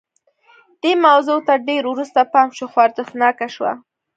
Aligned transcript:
دې 0.81 0.91
موضوع 1.05 1.39
ته 1.47 1.53
ډېر 1.67 1.83
وروسته 1.87 2.19
پام 2.33 2.49
شو 2.57 2.65
خو 2.71 2.77
ارزښتناکه 2.87 3.47
شوه 3.55 3.71